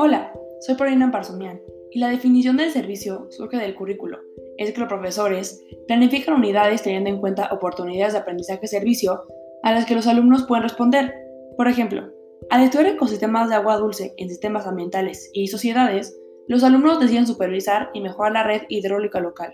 Hola, 0.00 0.32
soy 0.60 0.76
Paulina 0.76 1.10
Parsumian 1.10 1.60
y 1.90 1.98
la 1.98 2.08
definición 2.08 2.56
del 2.56 2.70
servicio 2.70 3.26
surge 3.30 3.56
del 3.56 3.74
currículo. 3.74 4.20
Es 4.56 4.70
que 4.70 4.78
los 4.78 4.88
profesores 4.88 5.60
planifican 5.88 6.36
unidades 6.36 6.84
teniendo 6.84 7.10
en 7.10 7.18
cuenta 7.18 7.48
oportunidades 7.50 8.12
de 8.12 8.20
aprendizaje-servicio 8.20 9.24
a 9.64 9.72
las 9.72 9.86
que 9.86 9.96
los 9.96 10.06
alumnos 10.06 10.46
pueden 10.46 10.62
responder. 10.62 11.12
Por 11.56 11.66
ejemplo, 11.66 12.12
al 12.48 12.62
estudiar 12.62 12.90
ecosistemas 12.90 13.48
de 13.48 13.56
agua 13.56 13.76
dulce 13.76 14.14
en 14.18 14.28
sistemas 14.28 14.68
ambientales 14.68 15.30
y 15.32 15.48
sociedades, 15.48 16.16
los 16.46 16.62
alumnos 16.62 17.00
deciden 17.00 17.26
supervisar 17.26 17.90
y 17.92 18.00
mejorar 18.00 18.34
la 18.34 18.44
red 18.44 18.62
hidráulica 18.68 19.18
local. 19.18 19.52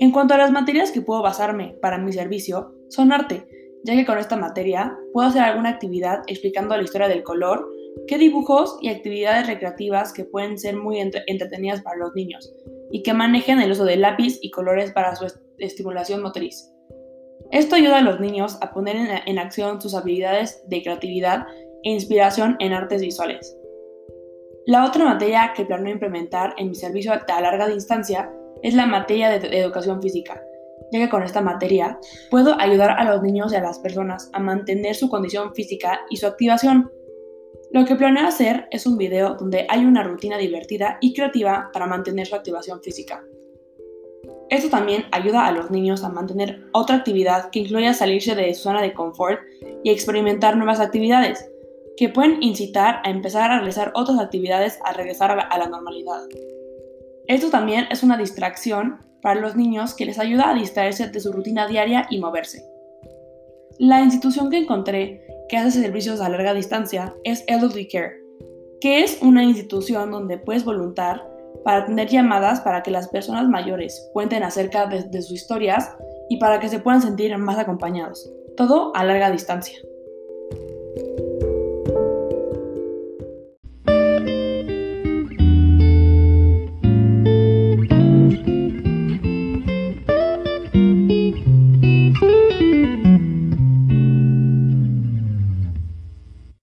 En 0.00 0.12
cuanto 0.12 0.34
a 0.34 0.36
las 0.36 0.52
materias 0.52 0.92
que 0.92 1.00
puedo 1.00 1.22
basarme 1.22 1.78
para 1.80 1.96
mi 1.96 2.12
servicio, 2.12 2.74
son 2.90 3.10
arte, 3.10 3.46
ya 3.84 3.94
que 3.94 4.04
con 4.04 4.18
esta 4.18 4.36
materia 4.36 4.98
puedo 5.14 5.28
hacer 5.28 5.40
alguna 5.40 5.70
actividad 5.70 6.24
explicando 6.26 6.76
la 6.76 6.82
historia 6.82 7.08
del 7.08 7.22
color, 7.22 7.79
qué 8.06 8.18
dibujos 8.18 8.78
y 8.80 8.88
actividades 8.88 9.46
recreativas 9.46 10.12
que 10.12 10.24
pueden 10.24 10.58
ser 10.58 10.76
muy 10.76 11.00
entretenidas 11.00 11.82
para 11.82 11.98
los 11.98 12.14
niños 12.14 12.52
y 12.90 13.02
que 13.02 13.12
manejen 13.12 13.60
el 13.60 13.72
uso 13.72 13.84
de 13.84 13.96
lápiz 13.96 14.38
y 14.42 14.50
colores 14.50 14.92
para 14.92 15.14
su 15.16 15.26
estimulación 15.58 16.22
motriz. 16.22 16.70
Esto 17.50 17.76
ayuda 17.76 17.98
a 17.98 18.02
los 18.02 18.20
niños 18.20 18.58
a 18.60 18.72
poner 18.72 19.22
en 19.26 19.38
acción 19.38 19.80
sus 19.80 19.94
habilidades 19.94 20.62
de 20.68 20.82
creatividad 20.82 21.46
e 21.82 21.90
inspiración 21.90 22.56
en 22.60 22.72
artes 22.72 23.00
visuales. 23.02 23.56
La 24.66 24.84
otra 24.84 25.04
materia 25.04 25.52
que 25.56 25.64
planeo 25.64 25.94
implementar 25.94 26.54
en 26.58 26.68
mi 26.68 26.74
servicio 26.74 27.12
a 27.12 27.40
larga 27.40 27.66
distancia 27.66 28.30
es 28.62 28.74
la 28.74 28.86
materia 28.86 29.30
de 29.30 29.58
educación 29.58 30.02
física, 30.02 30.40
ya 30.92 30.98
que 30.98 31.08
con 31.08 31.22
esta 31.22 31.40
materia 31.40 31.98
puedo 32.30 32.60
ayudar 32.60 32.90
a 32.90 33.04
los 33.04 33.22
niños 33.22 33.52
y 33.52 33.56
a 33.56 33.62
las 33.62 33.78
personas 33.78 34.30
a 34.32 34.38
mantener 34.38 34.94
su 34.94 35.08
condición 35.08 35.54
física 35.54 36.00
y 36.10 36.18
su 36.18 36.26
activación. 36.26 36.90
Lo 37.72 37.84
que 37.84 37.94
planeo 37.94 38.26
hacer 38.26 38.66
es 38.72 38.84
un 38.84 38.98
video 38.98 39.34
donde 39.34 39.66
hay 39.68 39.84
una 39.84 40.02
rutina 40.02 40.38
divertida 40.38 40.98
y 41.00 41.14
creativa 41.14 41.70
para 41.72 41.86
mantener 41.86 42.26
su 42.26 42.34
activación 42.34 42.82
física. 42.82 43.22
Esto 44.48 44.68
también 44.68 45.04
ayuda 45.12 45.46
a 45.46 45.52
los 45.52 45.70
niños 45.70 46.02
a 46.02 46.08
mantener 46.08 46.66
otra 46.72 46.96
actividad 46.96 47.50
que 47.50 47.60
incluya 47.60 47.94
salirse 47.94 48.34
de 48.34 48.52
su 48.54 48.64
zona 48.64 48.82
de 48.82 48.92
confort 48.92 49.38
y 49.84 49.90
experimentar 49.90 50.56
nuevas 50.56 50.80
actividades, 50.80 51.48
que 51.96 52.08
pueden 52.08 52.42
incitar 52.42 53.00
a 53.04 53.10
empezar 53.10 53.52
a 53.52 53.58
realizar 53.58 53.92
otras 53.94 54.18
actividades 54.18 54.80
al 54.84 54.96
regresar 54.96 55.30
a 55.30 55.58
la, 55.58 55.68
normalidad. 55.68 56.22
Esto 57.28 57.50
también 57.50 57.86
es 57.92 58.02
una 58.02 58.18
distracción 58.18 58.98
para 59.22 59.38
los 59.38 59.54
niños 59.54 59.94
que 59.94 60.06
les 60.06 60.18
ayuda 60.18 60.50
a 60.50 60.54
distraerse 60.54 61.06
de 61.08 61.20
su 61.20 61.30
rutina 61.30 61.68
diaria 61.68 62.08
y 62.10 62.18
moverse. 62.18 62.64
La 63.78 64.00
institución 64.00 64.50
que 64.50 64.58
encontré 64.58 65.29
que 65.50 65.56
hace 65.56 65.82
servicios 65.82 66.20
a 66.20 66.28
larga 66.28 66.54
distancia 66.54 67.12
es 67.24 67.42
Elderly 67.48 67.88
Care, 67.88 68.22
que 68.80 69.02
es 69.02 69.20
una 69.20 69.42
institución 69.42 70.12
donde 70.12 70.38
puedes 70.38 70.64
voluntar 70.64 71.28
para 71.64 71.84
tener 71.86 72.08
llamadas 72.08 72.60
para 72.60 72.84
que 72.84 72.92
las 72.92 73.08
personas 73.08 73.48
mayores 73.48 74.08
cuenten 74.12 74.44
acerca 74.44 74.86
de, 74.86 75.02
de 75.02 75.22
sus 75.22 75.32
historias 75.32 75.90
y 76.28 76.38
para 76.38 76.60
que 76.60 76.68
se 76.68 76.78
puedan 76.78 77.02
sentir 77.02 77.36
más 77.36 77.58
acompañados, 77.58 78.30
todo 78.56 78.94
a 78.94 79.04
larga 79.04 79.28
distancia. 79.28 79.76